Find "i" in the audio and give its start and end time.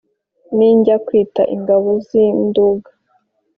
2.23-2.25